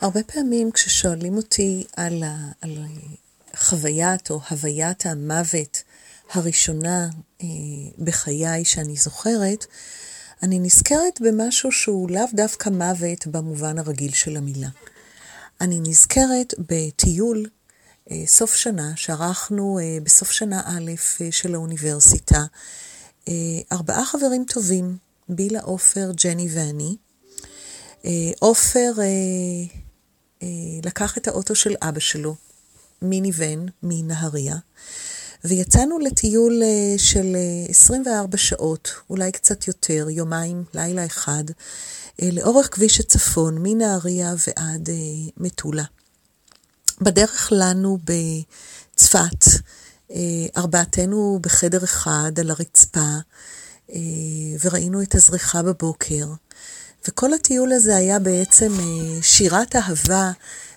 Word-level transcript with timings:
הרבה 0.00 0.22
פעמים 0.22 0.70
כששואלים 0.70 1.36
אותי 1.36 1.84
על, 1.96 2.22
ה, 2.22 2.36
על 2.60 2.78
חוויית 3.56 4.30
או 4.30 4.40
הוויית 4.50 5.06
המוות 5.06 5.82
הראשונה 6.32 7.08
אה, 7.42 7.46
בחיי 7.98 8.64
שאני 8.64 8.96
זוכרת, 8.96 9.66
אני 10.42 10.58
נזכרת 10.58 11.20
במשהו 11.20 11.72
שהוא 11.72 12.10
לאו 12.10 12.24
דווקא 12.34 12.68
מוות 12.68 13.26
במובן 13.26 13.78
הרגיל 13.78 14.12
של 14.12 14.36
המילה. 14.36 14.68
אני 15.60 15.80
נזכרת 15.80 16.54
בטיול 16.58 17.46
אה, 18.10 18.22
סוף 18.26 18.54
שנה 18.54 18.92
שערכנו 18.96 19.78
אה, 19.78 19.98
בסוף 20.02 20.30
שנה 20.30 20.62
א' 20.64 20.90
של 21.30 21.54
האוניברסיטה. 21.54 22.44
ארבעה 23.72 24.04
חברים 24.04 24.44
טובים, 24.44 24.96
בילה, 25.28 25.60
עופר, 25.60 26.10
ג'ני 26.24 26.48
ואני. 26.50 26.96
עופר 28.40 28.92
אה, 28.98 29.79
לקח 30.84 31.18
את 31.18 31.28
האוטו 31.28 31.54
של 31.54 31.74
אבא 31.82 32.00
שלו, 32.00 32.34
מיני 33.02 33.30
ון, 33.36 33.66
מנהריה, 33.82 34.56
ויצאנו 35.44 35.98
לטיול 35.98 36.62
אה, 36.62 36.98
של 36.98 37.36
24 37.68 38.36
שעות, 38.36 38.90
אולי 39.10 39.32
קצת 39.32 39.68
יותר, 39.68 40.06
יומיים, 40.10 40.64
לילה 40.74 41.06
אחד, 41.06 41.44
לאורך 42.22 42.68
כביש 42.74 43.00
הצפון, 43.00 43.58
מנהריה 43.62 44.34
ועד 44.46 44.88
מטולה. 45.36 45.84
בדרך 47.00 47.48
לנו 47.52 47.98
בצפת, 48.04 49.44
ארבעתנו 50.56 51.38
בחדר 51.42 51.84
אחד 51.84 52.32
על 52.40 52.50
הרצפה, 52.50 53.14
וראינו 54.64 55.02
את 55.02 55.14
הזריחה 55.14 55.62
בבוקר. 55.62 56.26
וכל 57.08 57.34
הטיול 57.34 57.72
הזה 57.72 57.96
היה 57.96 58.18
בעצם 58.18 58.72
אה, 58.80 59.22
שירת 59.22 59.76
אהבה 59.76 60.30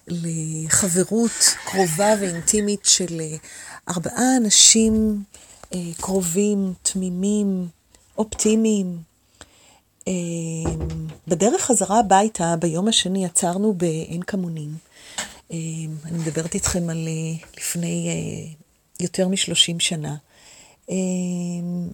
לחברות 0.07 1.55
קרובה 1.65 2.13
ואינטימית 2.21 2.85
של 2.85 3.21
אה, 3.21 3.35
ארבעה 3.89 4.37
אנשים 4.37 5.23
אה, 5.73 5.79
קרובים, 6.01 6.73
תמימים, 6.81 7.67
אופטימיים. 8.17 9.13
בדרך 11.27 11.61
חזרה 11.61 11.99
הביתה, 11.99 12.55
ביום 12.59 12.87
השני 12.87 13.25
עצרנו 13.25 13.73
בעין 13.73 14.21
כמונים. 14.21 14.69
אני 15.51 16.17
מדברת 16.17 16.53
איתכם 16.53 16.89
על 16.89 17.07
לפני 17.57 18.09
יותר 18.99 19.27
משלושים 19.27 19.79
שנה. 19.79 20.15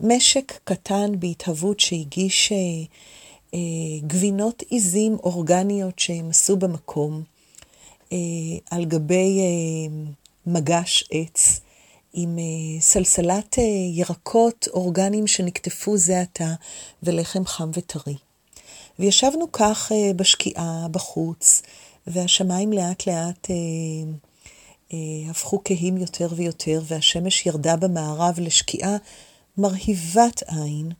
משק 0.01 0.59
קטן 0.63 1.19
בהתהוות 1.19 1.79
שהגיש 1.79 2.53
גבינות 4.07 4.61
עיזים 4.61 5.17
אורגניות 5.23 5.99
שהם 5.99 6.29
עשו 6.29 6.57
במקום, 6.57 7.23
אה, 8.11 8.17
על 8.71 8.85
גבי 8.85 9.39
אה, 9.39 10.11
מגש 10.45 11.03
עץ, 11.11 11.59
עם 12.13 12.37
סלסלת 12.79 13.57
ירקות 13.93 14.67
אורגניים 14.73 15.27
שנקטפו 15.27 15.97
זה 15.97 16.21
עתה, 16.21 16.53
ולחם 17.03 17.45
חם 17.45 17.69
וטרי. 17.73 18.15
וישבנו 18.99 19.51
כך 19.51 19.91
בשקיעה 20.15 20.87
בחוץ, 20.91 21.61
והשמיים 22.07 22.73
לאט 22.73 23.07
לאט 23.07 23.47
הפכו 25.29 25.61
כהים 25.63 25.97
יותר 25.97 26.27
ויותר, 26.35 26.81
והשמש 26.87 27.45
ירדה 27.45 27.75
במערב 27.75 28.39
לשקיעה 28.39 28.97
מרהיבת 29.57 30.43
עין 30.47 30.91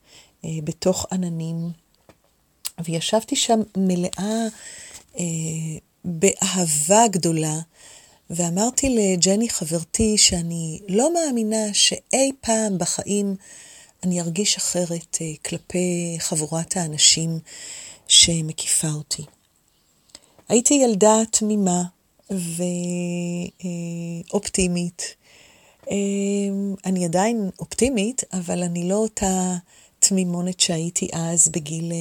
בתוך 0.43 1.05
עננים 1.11 1.71
וישבתי 2.85 3.35
שם 3.35 3.59
מלאה 3.77 4.47
אה, 5.19 5.23
באהבה 6.05 7.07
גדולה, 7.07 7.59
ואמרתי 8.29 8.89
לג'ני 8.89 9.49
חברתי 9.49 10.17
שאני 10.17 10.79
לא 10.89 11.13
מאמינה 11.13 11.73
שאי 11.73 12.31
פעם 12.41 12.77
בחיים 12.77 13.35
אני 14.03 14.21
ארגיש 14.21 14.57
אחרת 14.57 15.17
אה, 15.21 15.31
כלפי 15.45 16.15
חבורת 16.19 16.77
האנשים 16.77 17.39
שמקיפה 18.07 18.87
אותי. 18.87 19.23
הייתי 20.49 20.73
ילדה 20.73 21.15
תמימה 21.31 21.83
ואופטימית. 24.33 25.15
אה, 25.91 25.95
אני 26.85 27.05
עדיין 27.05 27.49
אופטימית, 27.59 28.23
אבל 28.33 28.63
אני 28.63 28.89
לא 28.89 28.95
אותה 28.95 29.57
תמימונת 30.09 30.59
שהייתי 30.59 31.07
אז 31.13 31.47
בגיל 31.47 31.91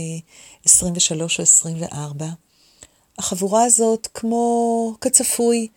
23 0.64 1.40
אה, 1.40 1.42
או 1.42 1.42
24. 1.42 2.26
החבורה 3.18 3.64
הזאת, 3.64 4.08
כמו 4.14 4.94
כצפוי, 5.00 5.68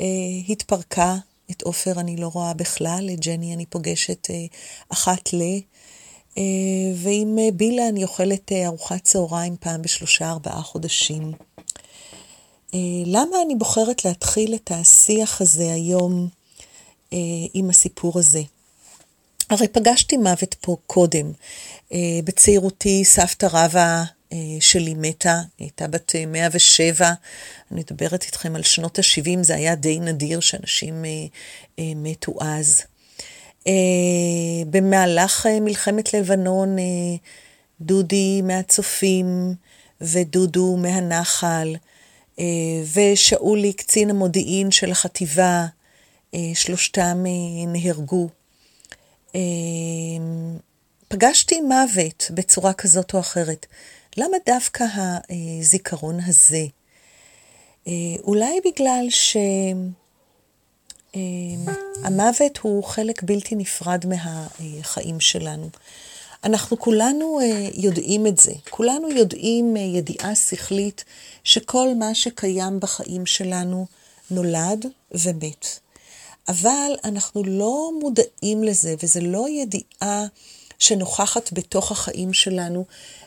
אה, 0.00 0.06
התפרקה. 0.48 1.16
את 1.50 1.62
עופר 1.62 2.00
אני 2.00 2.16
לא 2.16 2.28
רואה 2.28 2.54
בכלל, 2.54 3.10
את 3.12 3.20
ג'ני 3.20 3.54
אני 3.54 3.66
פוגשת 3.66 4.30
אה, 4.30 4.46
אחת 4.88 5.32
ל... 5.32 5.42
ועם 6.94 7.38
בילה 7.54 7.88
אני 7.88 8.04
אוכלת 8.04 8.52
ארוחת 8.52 9.04
צהריים 9.04 9.56
פעם 9.60 9.82
בשלושה 9.82 10.30
ארבעה 10.30 10.62
חודשים. 10.62 11.32
למה 13.06 13.36
אני 13.44 13.54
בוחרת 13.54 14.04
להתחיל 14.04 14.54
את 14.54 14.70
השיח 14.74 15.40
הזה 15.40 15.72
היום 15.72 16.28
עם 17.54 17.70
הסיפור 17.70 18.18
הזה? 18.18 18.42
הרי 19.50 19.68
פגשתי 19.68 20.16
מוות 20.16 20.54
פה 20.60 20.76
קודם. 20.86 21.32
אה, 21.92 21.98
בצעירותי 22.24 23.04
סבתא 23.04 23.46
רבא 23.52 24.04
אה, 24.32 24.38
שלי 24.60 24.94
מתה, 24.94 25.40
היא 25.58 25.64
הייתה 25.66 25.88
בת 25.88 26.12
107, 26.26 27.06
אה, 27.06 27.12
אני 27.72 27.80
מדברת 27.80 28.22
איתכם 28.22 28.56
על 28.56 28.62
שנות 28.62 28.98
ה-70, 28.98 29.42
זה 29.42 29.54
היה 29.54 29.74
די 29.74 30.00
נדיר 30.00 30.40
שאנשים 30.40 31.04
מתו 31.78 32.34
אז. 32.40 32.82
במהלך 34.70 35.46
מלחמת 35.60 36.14
לבנון, 36.14 36.76
דודי 37.80 38.42
מהצופים 38.42 39.54
ודודו 40.00 40.76
מהנחל, 40.76 41.76
ושאולי, 42.94 43.72
קצין 43.72 44.10
המודיעין 44.10 44.70
של 44.70 44.90
החטיבה, 44.90 45.66
שלושתם 46.54 47.24
נהרגו. 47.66 48.28
אמ, 49.36 50.58
פגשתי 51.08 51.60
מוות 51.60 52.30
בצורה 52.34 52.72
כזאת 52.72 53.14
או 53.14 53.20
אחרת. 53.20 53.66
למה 54.16 54.36
דווקא 54.46 54.84
הזיכרון 55.60 56.18
הזה? 56.26 56.64
אה, 57.86 57.92
אולי 58.22 58.60
בגלל 58.64 59.06
שהמוות 61.14 62.58
הוא 62.62 62.84
חלק 62.84 63.22
בלתי 63.22 63.54
נפרד 63.54 64.04
מהחיים 64.06 65.20
שלנו. 65.20 65.68
אנחנו 66.44 66.78
כולנו 66.78 67.40
אה, 67.40 67.68
יודעים 67.74 68.26
את 68.26 68.38
זה, 68.38 68.52
כולנו 68.70 69.10
יודעים 69.10 69.76
אה, 69.76 69.82
ידיעה 69.82 70.34
שכלית 70.34 71.04
שכל 71.44 71.88
מה 71.98 72.14
שקיים 72.14 72.80
בחיים 72.80 73.26
שלנו 73.26 73.86
נולד 74.30 74.86
ומת. 75.12 75.85
אבל 76.48 76.92
אנחנו 77.04 77.44
לא 77.44 77.90
מודעים 78.00 78.64
לזה, 78.64 78.94
וזו 79.02 79.20
לא 79.20 79.46
ידיעה 79.48 80.26
שנוכחת 80.78 81.52
בתוך 81.52 81.92
החיים 81.92 82.32
שלנו 82.32 82.84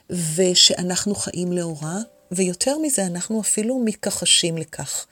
ושאנחנו 0.09 1.15
חיים 1.15 1.51
לאורה, 1.51 1.97
ויותר 2.31 2.77
מזה, 2.77 3.05
אנחנו 3.05 3.41
אפילו 3.41 3.79
מתכחשים 3.79 4.57
לכך. 4.57 5.05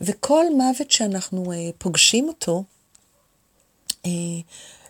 וכל 0.00 0.44
מוות 0.56 0.90
שאנחנו 0.90 1.52
אה, 1.52 1.70
פוגשים 1.78 2.28
אותו, 2.28 2.64
אה, 4.06 4.10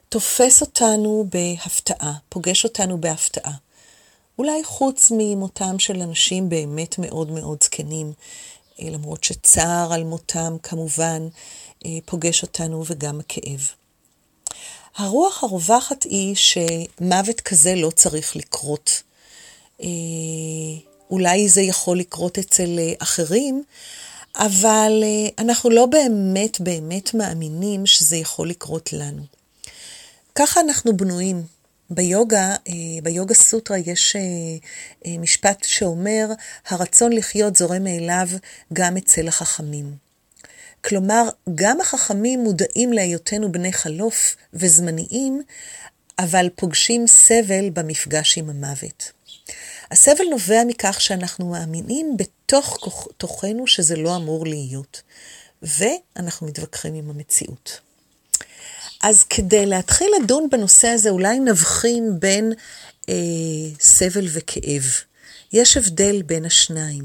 תופס 0.09 0.61
אותנו 0.61 1.27
בהפתעה, 1.31 2.13
פוגש 2.29 2.65
אותנו 2.65 3.01
בהפתעה. 3.01 3.53
אולי 4.39 4.65
חוץ 4.65 5.13
ממותם 5.17 5.79
של 5.79 6.01
אנשים 6.03 6.49
באמת 6.49 6.99
מאוד 6.99 7.31
מאוד 7.31 7.63
זקנים, 7.65 8.13
אה, 8.81 8.91
למרות 8.91 9.25
שצער 9.25 9.93
על 9.93 10.05
מותם 10.05 10.57
כמובן 10.63 11.29
פוגש 12.05 12.43
אותנו 12.43 12.85
וגם 12.87 13.21
הכאב. 13.21 13.69
הרוח 14.97 15.45
הרווחת 15.45 16.03
היא 16.03 16.35
שמוות 16.35 17.41
כזה 17.41 17.75
לא 17.75 17.91
צריך 17.91 18.37
לקרות. 18.37 19.03
אה, 19.83 19.87
אולי 21.11 21.49
זה 21.49 21.61
יכול 21.61 21.99
לקרות 21.99 22.39
אצל 22.39 22.79
אה, 22.79 22.93
אחרים, 22.99 23.65
אבל 24.37 25.05
אנחנו 25.39 25.71
לא 25.71 25.87
באמת 25.87 26.61
באמת 26.61 27.15
מאמינים 27.15 27.87
שזה 27.87 28.17
יכול 28.17 28.49
לקרות 28.49 28.93
לנו. 28.93 29.23
ככה 30.35 30.61
אנחנו 30.61 30.97
בנויים. 30.97 31.43
ביוגה, 31.95 32.55
ביוגה 33.03 33.35
סוטרה 33.35 33.79
יש 33.79 34.17
משפט 35.07 35.65
שאומר, 35.65 36.27
הרצון 36.69 37.13
לחיות 37.13 37.57
זורם 37.57 37.85
מאליו 37.85 38.29
גם 38.73 38.97
אצל 38.97 39.29
החכמים. 39.29 40.02
כלומר, 40.85 41.29
גם 41.55 41.81
החכמים 41.81 42.41
מודעים 42.41 42.93
להיותנו 42.93 43.53
בני 43.53 43.73
חלוף 43.73 44.37
וזמניים, 44.55 45.43
אבל 46.19 46.49
פוגשים 46.57 47.07
סבל 47.07 47.71
במפגש 47.71 48.39
עם 48.39 48.51
המוות. 48.51 49.13
הסבל 49.91 50.25
נובע 50.31 50.65
מכך 50.67 51.01
שאנחנו 51.01 51.51
מאמינים 51.51 52.17
בתוך 52.17 53.09
תוכנו 53.17 53.67
שזה 53.67 53.97
לא 53.97 54.17
אמור 54.17 54.47
להיות, 54.47 55.03
ואנחנו 55.63 56.47
מתווכחים 56.47 56.95
עם 56.95 57.11
המציאות. 57.11 57.81
אז 59.03 59.23
כדי 59.23 59.67
להתחיל 59.67 60.11
לדון 60.23 60.49
בנושא 60.51 60.89
הזה, 60.89 61.11
אולי 61.11 61.39
נבחין 61.41 62.21
בין 62.21 62.53
אה, 63.09 63.15
סבל 63.81 64.27
וכאב. 64.33 64.83
יש 65.53 65.77
הבדל 65.77 66.23
בין 66.23 66.45
השניים. 66.45 67.05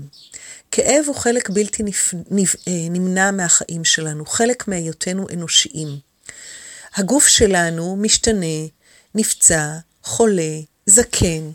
כאב 0.78 1.04
הוא 1.08 1.16
חלק 1.16 1.50
בלתי 1.50 1.84
נפ... 1.84 2.14
נפ... 2.32 2.56
אה, 2.68 2.74
נמנע 2.90 3.32
מהחיים 3.32 3.86
שלנו, 3.86 4.26
חלק 4.26 4.68
מהיותנו 4.68 5.28
אנושיים. 5.34 5.88
הגוף 6.96 7.28
שלנו 7.28 7.96
משתנה, 7.96 8.66
נפצע, 9.16 9.72
חולה, 10.04 10.60
זקן. 10.86 11.52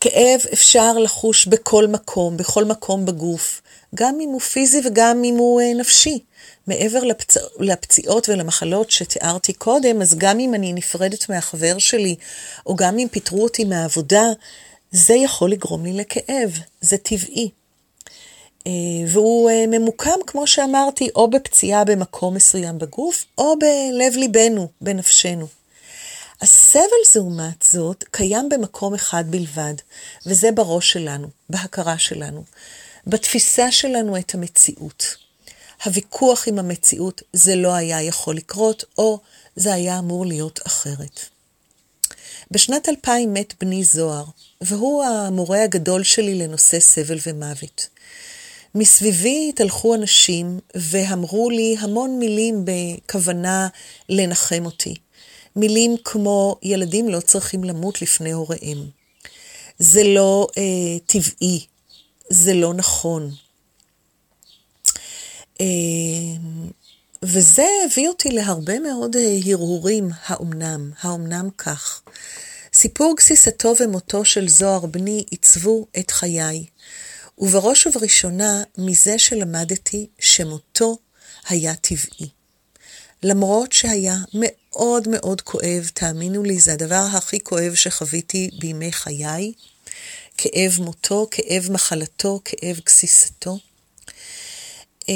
כאב 0.00 0.40
אפשר 0.52 0.98
לחוש 0.98 1.46
בכל 1.46 1.86
מקום, 1.86 2.36
בכל 2.36 2.64
מקום 2.64 3.06
בגוף, 3.06 3.62
גם 3.94 4.18
אם 4.20 4.28
הוא 4.28 4.40
פיזי 4.40 4.80
וגם 4.84 5.24
אם 5.24 5.34
הוא 5.34 5.60
אה, 5.60 5.74
נפשי. 5.74 6.18
מעבר 6.66 7.04
לפצ... 7.04 7.36
לפציעות 7.58 8.28
ולמחלות 8.28 8.90
שתיארתי 8.90 9.52
קודם, 9.52 10.02
אז 10.02 10.14
גם 10.18 10.40
אם 10.40 10.54
אני 10.54 10.72
נפרדת 10.72 11.28
מהחבר 11.28 11.78
שלי, 11.78 12.16
או 12.66 12.76
גם 12.76 12.98
אם 12.98 13.06
פיטרו 13.10 13.42
אותי 13.42 13.64
מהעבודה, 13.64 14.24
זה 14.92 15.14
יכול 15.14 15.50
לגרום 15.50 15.84
לי 15.84 15.92
לכאב, 15.92 16.58
זה 16.80 16.98
טבעי. 16.98 17.50
אה, 18.66 18.72
והוא 19.08 19.50
אה, 19.50 19.64
ממוקם, 19.66 20.18
כמו 20.26 20.46
שאמרתי, 20.46 21.08
או 21.14 21.30
בפציעה 21.30 21.84
במקום 21.84 22.34
מסוים 22.34 22.78
בגוף, 22.78 23.24
או 23.38 23.54
בלב 23.58 24.16
ליבנו, 24.16 24.68
בנפשנו. 24.80 25.46
הסבל 26.40 26.80
לעומת 27.16 27.64
זאת 27.70 28.04
קיים 28.10 28.48
במקום 28.48 28.94
אחד 28.94 29.24
בלבד, 29.30 29.74
וזה 30.26 30.52
בראש 30.52 30.92
שלנו, 30.92 31.28
בהכרה 31.50 31.98
שלנו, 31.98 32.44
בתפיסה 33.06 33.72
שלנו 33.72 34.16
את 34.16 34.34
המציאות. 34.34 35.16
הוויכוח 35.84 36.48
עם 36.48 36.58
המציאות 36.58 37.22
זה 37.32 37.56
לא 37.56 37.74
היה 37.74 38.02
יכול 38.02 38.36
לקרות, 38.36 38.84
או 38.98 39.18
זה 39.56 39.74
היה 39.74 39.98
אמור 39.98 40.26
להיות 40.26 40.60
אחרת. 40.66 41.20
בשנת 42.50 42.88
2000 42.88 43.34
מת 43.34 43.54
בני 43.60 43.84
זוהר, 43.84 44.24
והוא 44.60 45.04
המורה 45.04 45.62
הגדול 45.62 46.02
שלי 46.02 46.34
לנושא 46.34 46.80
סבל 46.80 47.18
ומוות. 47.26 47.88
מסביבי 48.74 49.46
התהלכו 49.48 49.94
אנשים 49.94 50.60
ואמרו 50.74 51.50
לי 51.50 51.76
המון 51.80 52.18
מילים 52.18 52.64
בכוונה 52.64 53.68
לנחם 54.08 54.66
אותי. 54.66 54.94
מילים 55.56 55.96
כמו 56.04 56.56
ילדים 56.62 57.08
לא 57.08 57.20
צריכים 57.20 57.64
למות 57.64 58.02
לפני 58.02 58.32
הוריהם. 58.32 58.90
זה 59.78 60.04
לא 60.04 60.46
אה, 60.58 60.98
טבעי, 61.06 61.66
זה 62.30 62.54
לא 62.54 62.74
נכון. 62.74 63.30
אה, 65.60 65.66
וזה 67.22 67.66
הביא 67.84 68.08
אותי 68.08 68.30
להרבה 68.30 68.78
מאוד 68.78 69.16
אה, 69.16 69.38
הרהורים, 69.46 70.10
האומנם, 70.26 70.90
האומנם 71.00 71.48
כך. 71.58 72.02
סיפור 72.72 73.14
גסיסתו 73.16 73.74
ומותו 73.80 74.24
של 74.24 74.48
זוהר 74.48 74.86
בני 74.86 75.24
עיצבו 75.30 75.86
את 75.98 76.10
חיי, 76.10 76.64
ובראש 77.38 77.86
ובראשונה 77.86 78.62
מזה 78.78 79.18
שלמדתי 79.18 80.06
שמותו 80.18 80.98
היה 81.48 81.74
טבעי. 81.74 82.28
למרות 83.22 83.72
שהיה 83.72 84.16
מאוד 84.34 85.08
מאוד 85.08 85.40
כואב, 85.40 85.90
תאמינו 85.94 86.42
לי, 86.42 86.58
זה 86.58 86.72
הדבר 86.72 87.06
הכי 87.12 87.40
כואב 87.40 87.74
שחוויתי 87.74 88.50
בימי 88.58 88.92
חיי, 88.92 89.52
כאב 90.36 90.78
מותו, 90.78 91.26
כאב 91.30 91.68
מחלתו, 91.72 92.40
כאב 92.44 92.80
גסיסתו. 92.84 93.58
אה, 95.08 95.14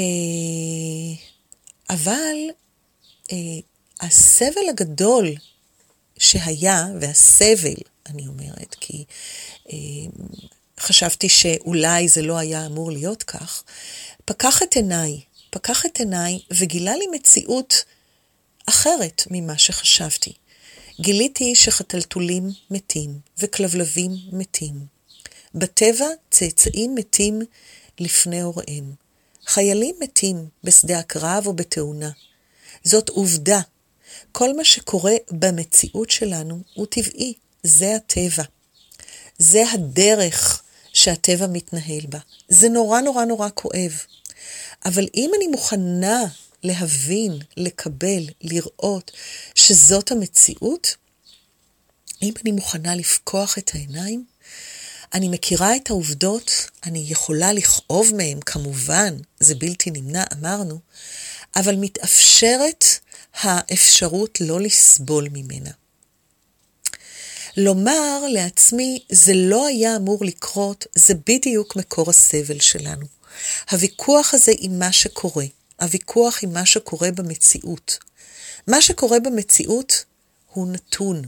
אבל 1.93 2.37
אה, 3.31 3.37
הסבל 4.01 4.69
הגדול 4.69 5.31
שהיה, 6.17 6.85
והסבל, 7.01 7.81
אני 8.05 8.27
אומרת, 8.27 8.75
כי 8.79 9.05
אה, 9.71 9.77
חשבתי 10.79 11.29
שאולי 11.29 12.07
זה 12.07 12.21
לא 12.21 12.37
היה 12.37 12.65
אמור 12.65 12.91
להיות 12.91 13.23
כך, 13.23 13.63
פקח 14.25 14.63
את 14.63 14.75
עיניי, 14.75 15.21
פקח 15.49 15.85
את 15.85 15.99
עיניי 15.99 16.39
וגילה 16.51 16.95
לי 16.95 17.05
מציאות 17.11 17.83
אחרת 18.65 19.23
ממה 19.31 19.57
שחשבתי. 19.57 20.33
גיליתי 20.99 21.55
שחתלתולים 21.55 22.49
מתים 22.71 23.19
וכלבלבים 23.37 24.11
מתים. 24.31 24.85
בטבע 25.55 26.07
צאצאים 26.31 26.95
מתים 26.95 27.41
לפני 27.99 28.41
הוריהם. 28.41 29.02
חיילים 29.45 29.95
מתים 29.99 30.47
בשדה 30.63 30.99
הקרב 30.99 31.47
או 31.47 31.53
בתאונה. 31.53 32.09
זאת 32.83 33.09
עובדה. 33.09 33.61
כל 34.31 34.55
מה 34.55 34.63
שקורה 34.63 35.13
במציאות 35.31 36.09
שלנו 36.09 36.59
הוא 36.73 36.85
טבעי, 36.85 37.33
זה 37.63 37.95
הטבע. 37.95 38.43
זה 39.37 39.63
הדרך 39.71 40.63
שהטבע 40.93 41.47
מתנהל 41.47 42.05
בה. 42.09 42.19
זה 42.49 42.69
נורא 42.69 43.01
נורא 43.01 43.25
נורא 43.25 43.49
כואב. 43.53 43.99
אבל 44.85 45.07
אם 45.15 45.31
אני 45.37 45.47
מוכנה 45.47 46.23
להבין, 46.63 47.39
לקבל, 47.57 48.23
לראות 48.41 49.11
שזאת 49.55 50.11
המציאות, 50.11 50.95
אם 52.21 52.33
אני 52.41 52.51
מוכנה 52.51 52.95
לפקוח 52.95 53.57
את 53.57 53.71
העיניים, 53.73 54.25
אני 55.13 55.29
מכירה 55.29 55.75
את 55.75 55.89
העובדות, 55.89 56.51
אני 56.83 57.05
יכולה 57.07 57.53
לכאוב 57.53 58.11
מהן, 58.15 58.39
כמובן, 58.45 59.17
זה 59.39 59.55
בלתי 59.55 59.91
נמנע, 59.91 60.23
אמרנו, 60.33 60.79
אבל 61.55 61.75
מתאפשרת 61.75 62.85
האפשרות 63.33 64.41
לא 64.41 64.61
לסבול 64.61 65.27
ממנה. 65.33 65.69
לומר 67.57 68.27
לעצמי, 68.29 68.99
זה 69.11 69.33
לא 69.35 69.67
היה 69.67 69.95
אמור 69.95 70.25
לקרות, 70.25 70.85
זה 70.95 71.13
בדיוק 71.27 71.75
מקור 71.75 72.09
הסבל 72.09 72.59
שלנו. 72.59 73.05
הוויכוח 73.71 74.33
הזה 74.33 74.51
עם 74.57 74.79
מה 74.79 74.91
שקורה, 74.91 75.45
הוויכוח 75.81 76.43
עם 76.43 76.53
מה 76.53 76.65
שקורה 76.65 77.11
במציאות. 77.11 77.97
מה 78.67 78.81
שקורה 78.81 79.19
במציאות 79.19 80.03
הוא 80.53 80.67
נתון. 80.67 81.21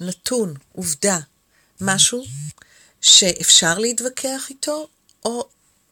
נתון, 0.00 0.54
עובדה, 0.72 1.18
משהו 1.80 2.24
שאפשר 3.00 3.78
להתווכח 3.78 4.46
איתו, 4.50 4.88
או 5.24 5.48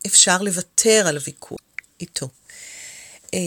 אפשר 0.07 0.43
לוותר 0.43 1.05
על 1.07 1.17
הוויכוח 1.17 1.59
איתו. 2.01 2.29
אה, 3.35 3.39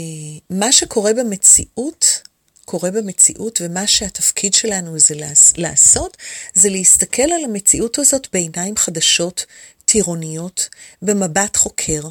מה 0.49 0.71
שקורה 0.71 1.13
במציאות, 1.13 2.21
קורה 2.65 2.91
במציאות, 2.91 3.59
ומה 3.61 3.87
שהתפקיד 3.87 4.53
שלנו 4.53 4.99
זה 4.99 5.15
לעשות, 5.57 6.17
זה 6.53 6.69
להסתכל 6.69 7.21
על 7.21 7.43
המציאות 7.45 7.99
הזאת 7.99 8.27
בעיניים 8.33 8.77
חדשות, 8.77 9.45
טירוניות, 9.85 10.69
במבט 11.01 11.55
חוקר, 11.55 12.01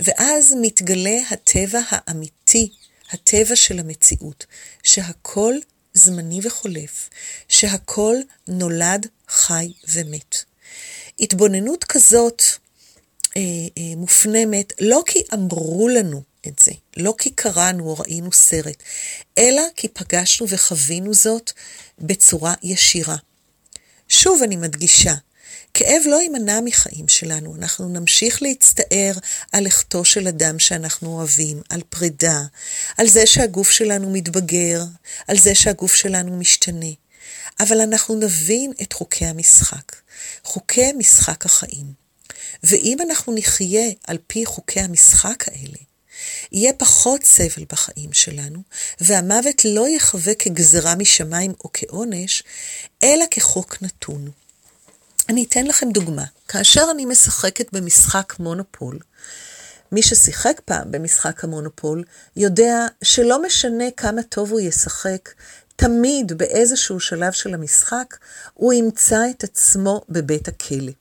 ואז 0.00 0.54
מתגלה 0.60 1.18
הטבע 1.30 1.80
האמיתי, 1.88 2.70
הטבע 3.10 3.56
של 3.56 3.78
המציאות, 3.78 4.46
שהכל 4.82 5.54
זמני 5.94 6.40
וחולף, 6.42 7.10
שהכל 7.48 8.16
נולד, 8.48 9.06
חי 9.28 9.72
ומת. 9.88 10.44
התבוננות 11.20 11.84
כזאת 11.84 12.42
אה, 13.36 13.42
אה, 13.78 13.96
מופנמת 13.96 14.72
לא 14.80 15.02
כי 15.06 15.22
אמרו 15.34 15.88
לנו 15.88 16.22
את 16.46 16.58
זה, 16.58 16.72
לא 16.96 17.14
כי 17.18 17.30
קראנו 17.30 17.84
או 17.88 17.96
ראינו 17.98 18.32
סרט, 18.32 18.82
אלא 19.38 19.62
כי 19.76 19.88
פגשנו 19.88 20.48
וחווינו 20.48 21.14
זאת 21.14 21.52
בצורה 21.98 22.54
ישירה. 22.62 23.16
שוב 24.08 24.42
אני 24.42 24.56
מדגישה, 24.56 25.14
כאב 25.74 26.02
לא 26.06 26.22
יימנע 26.22 26.60
מחיים 26.64 27.08
שלנו, 27.08 27.54
אנחנו 27.54 27.88
נמשיך 27.88 28.42
להצטער 28.42 29.12
על 29.52 29.64
לכתו 29.64 30.04
של 30.04 30.28
אדם 30.28 30.58
שאנחנו 30.58 31.08
אוהבים, 31.08 31.62
על 31.68 31.80
פרידה, 31.88 32.42
על 32.98 33.08
זה 33.08 33.26
שהגוף 33.26 33.70
שלנו 33.70 34.10
מתבגר, 34.10 34.84
על 35.28 35.38
זה 35.38 35.54
שהגוף 35.54 35.94
שלנו 35.94 36.36
משתנה. 36.36 36.90
אבל 37.60 37.80
אנחנו 37.80 38.14
נבין 38.14 38.72
את 38.82 38.92
חוקי 38.92 39.26
המשחק, 39.26 39.96
חוקי 40.44 40.92
משחק 40.92 41.46
החיים. 41.46 41.92
ואם 42.62 42.98
אנחנו 43.08 43.34
נחיה 43.34 43.90
על 44.06 44.18
פי 44.26 44.46
חוקי 44.46 44.80
המשחק 44.80 45.44
האלה, 45.48 45.78
יהיה 46.52 46.72
פחות 46.72 47.24
סבל 47.24 47.64
בחיים 47.72 48.12
שלנו, 48.12 48.62
והמוות 49.00 49.64
לא 49.64 49.88
יחווה 49.88 50.34
כגזרה 50.34 50.94
משמיים 50.94 51.52
או 51.64 51.70
כעונש, 51.72 52.42
אלא 53.02 53.24
כחוק 53.30 53.82
נתון. 53.82 54.30
אני 55.28 55.44
אתן 55.48 55.66
לכם 55.66 55.90
דוגמה. 55.90 56.24
כאשר 56.48 56.84
אני 56.90 57.04
משחקת 57.04 57.72
במשחק 57.72 58.34
מונופול, 58.38 58.98
מי 59.92 60.02
ששיחק 60.02 60.60
פעם 60.64 60.90
במשחק 60.90 61.44
המונופול 61.44 62.04
יודע 62.36 62.86
שלא 63.02 63.42
משנה 63.42 63.84
כמה 63.96 64.22
טוב 64.22 64.50
הוא 64.50 64.60
ישחק, 64.60 65.28
תמיד 65.76 66.32
באיזשהו 66.32 67.00
שלב 67.00 67.32
של 67.32 67.54
המשחק 67.54 68.16
הוא 68.54 68.72
ימצא 68.72 69.30
את 69.30 69.44
עצמו 69.44 70.00
בבית 70.08 70.48
הכלא. 70.48 70.92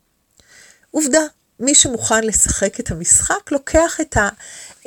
עובדה, 0.92 1.22
מי 1.60 1.76
שמוכן 1.76 2.24
לשחק 2.24 2.80
את 2.80 2.92
המשחק 2.92 3.52
לוקח 3.52 3.98
את 4.02 4.18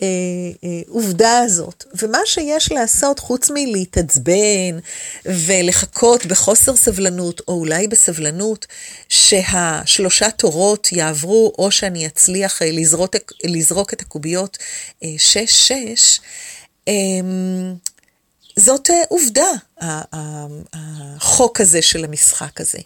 העובדה 0.02 1.38
הזאת. 1.38 1.84
ומה 2.02 2.18
שיש 2.24 2.72
לעשות, 2.72 3.18
חוץ 3.18 3.50
מלהתעצבן 3.54 4.78
ולחכות 5.24 6.26
בחוסר 6.26 6.76
סבלנות, 6.76 7.40
או 7.48 7.54
אולי 7.54 7.88
בסבלנות, 7.88 8.66
שהשלושה 9.08 10.30
תורות 10.30 10.92
יעברו, 10.92 11.52
או 11.58 11.70
שאני 11.70 12.06
אצליח 12.06 12.62
אה, 12.62 12.70
לזרוק, 12.70 13.16
לזרוק 13.44 13.92
את 13.92 14.00
הקוביות 14.00 14.58
אה, 15.04 15.08
שש-שש, 15.18 16.20
אמ, 16.88 17.74
זאת 18.60 18.90
אה, 18.90 19.02
עובדה, 19.08 19.50
החוק 20.72 21.60
הזה 21.60 21.82
של 21.82 22.04
המשחק 22.04 22.60
הזה. 22.60 22.78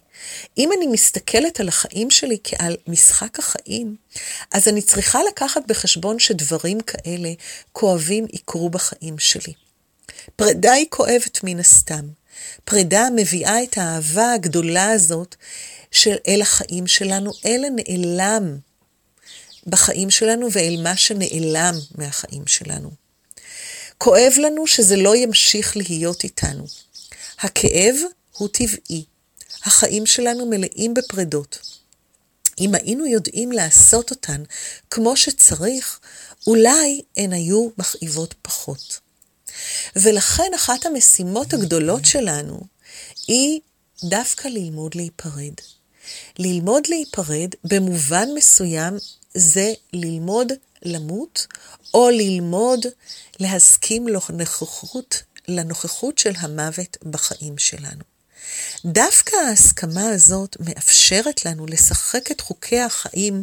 אם 0.59 0.71
אני 0.77 0.87
מסתכלת 0.87 1.61
על 1.61 1.69
החיים 1.69 2.11
שלי 2.11 2.39
כעל 2.45 2.77
משחק 2.87 3.39
החיים, 3.39 3.97
אז 4.53 4.69
אני 4.69 4.83
צריכה 4.83 5.21
לקחת 5.29 5.63
בחשבון 5.69 6.19
שדברים 6.19 6.81
כאלה 6.81 7.33
כואבים 7.73 8.27
יקרו 8.33 8.71
בחיים 8.71 9.19
שלי. 9.19 9.53
פרידה 10.37 10.73
היא 10.73 10.87
כואבת 10.91 11.41
מן 11.45 11.61
הסתם. 11.61 12.09
פרידה 12.65 13.09
מביאה 13.17 13.63
את 13.63 13.79
האהבה 13.79 14.33
הגדולה 14.33 14.91
הזאת 14.91 15.37
של 15.91 16.17
אל 16.29 16.43
החיים 16.43 16.87
שלנו, 16.87 17.33
אל 17.45 17.65
הנעלם 17.65 18.59
בחיים 19.67 20.11
שלנו 20.11 20.49
ואל 20.53 20.81
מה 20.83 20.97
שנעלם 20.97 21.75
מהחיים 21.95 22.47
שלנו. 22.47 23.04
כואב 23.99 24.33
לנו 24.39 24.67
שזה 24.67 24.97
לא 24.97 25.17
ימשיך 25.17 25.77
להיות 25.77 26.25
איתנו. 26.25 26.65
הכאב 27.39 27.95
הוא 28.33 28.49
טבעי. 28.49 29.05
החיים 29.65 30.07
שלנו 30.07 30.47
מלאים 30.47 30.95
בפרדות. 30.95 31.59
אם 32.61 32.75
היינו 32.75 33.07
יודעים 33.07 33.53
לעשות 33.53 34.11
אותן 34.11 34.43
כמו 34.91 35.17
שצריך, 35.17 36.01
אולי 36.47 37.03
הן 37.17 37.33
היו 37.33 37.69
מכאיבות 37.79 38.35
פחות. 38.43 39.01
ולכן 39.97 40.51
אחת 40.57 40.87
המשימות 40.87 41.53
הגדולות 41.53 42.05
שלנו 42.05 42.61
היא 43.27 43.61
דווקא 44.05 44.49
ללמוד 44.49 44.95
להיפרד. 44.95 45.55
ללמוד 46.39 46.83
להיפרד 46.89 47.49
במובן 47.65 48.29
מסוים 48.35 48.95
זה 49.35 49.73
ללמוד 49.93 50.53
למות, 50.83 51.47
או 51.95 52.11
ללמוד 52.11 52.87
להסכים 53.41 54.09
לנוכחות, 54.09 55.23
לנוכחות 55.49 56.19
של 56.19 56.33
המוות 56.37 56.97
בחיים 57.03 57.59
שלנו. 57.59 58.05
דווקא 58.85 59.37
ההסכמה 59.37 60.09
הזאת 60.09 60.57
מאפשרת 60.61 61.45
לנו 61.45 61.67
לשחק 61.67 62.31
את 62.31 62.41
חוקי 62.41 62.81
החיים, 62.81 63.43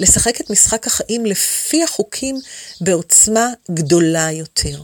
לשחק 0.00 0.40
את 0.40 0.50
משחק 0.50 0.86
החיים 0.86 1.26
לפי 1.26 1.82
החוקים 1.82 2.36
בעוצמה 2.80 3.48
גדולה 3.70 4.30
יותר. 4.32 4.82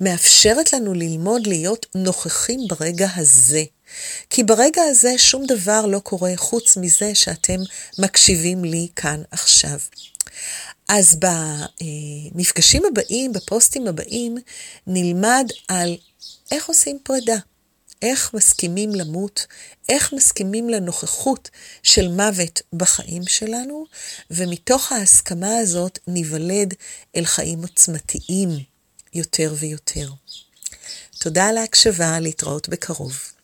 מאפשרת 0.00 0.72
לנו 0.72 0.94
ללמוד 0.94 1.46
להיות 1.46 1.86
נוכחים 1.94 2.60
ברגע 2.68 3.08
הזה. 3.16 3.64
כי 4.30 4.42
ברגע 4.42 4.82
הזה 4.82 5.18
שום 5.18 5.46
דבר 5.46 5.86
לא 5.86 5.98
קורה 5.98 6.32
חוץ 6.36 6.76
מזה 6.76 7.14
שאתם 7.14 7.60
מקשיבים 7.98 8.64
לי 8.64 8.88
כאן 8.96 9.22
עכשיו. 9.30 9.78
אז 10.88 11.18
במפגשים 12.34 12.82
הבאים, 12.84 13.32
בפוסטים 13.32 13.86
הבאים, 13.86 14.38
נלמד 14.86 15.46
על 15.68 15.96
איך 16.50 16.68
עושים 16.68 16.98
פרידה. 17.02 17.36
איך 18.02 18.34
מסכימים 18.34 18.94
למות, 18.94 19.46
איך 19.88 20.12
מסכימים 20.12 20.70
לנוכחות 20.70 21.50
של 21.82 22.08
מוות 22.08 22.62
בחיים 22.72 23.26
שלנו, 23.26 23.84
ומתוך 24.30 24.92
ההסכמה 24.92 25.58
הזאת 25.58 25.98
ניוולד 26.06 26.74
אל 27.16 27.24
חיים 27.24 27.62
עוצמתיים 27.62 28.48
יותר 29.14 29.54
ויותר. 29.58 30.10
תודה 31.18 31.46
על 31.46 31.56
ההקשבה, 31.56 32.20
להתראות 32.20 32.68
בקרוב. 32.68 33.37